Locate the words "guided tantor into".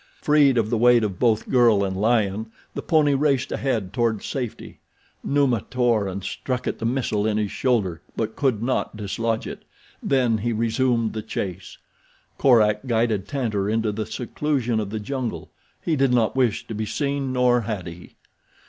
12.87-13.91